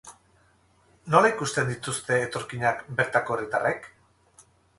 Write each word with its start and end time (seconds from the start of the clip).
Nola 1.15 1.29
ikusten 1.33 1.69
dituzte 1.73 2.17
etorkinak 2.29 2.83
bertako 3.01 3.37
herritarrek? 3.39 3.87